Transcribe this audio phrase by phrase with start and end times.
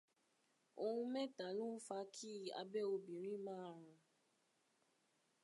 [0.85, 3.89] Ohun méta ló ń fa kí abẹ́ obìnrin ma rùn.